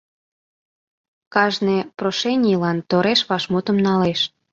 Кажне 1.33 1.77
прошенийлан 1.97 2.77
тореш 2.89 3.19
вашмутым 3.29 3.77
налеш. 3.85 4.21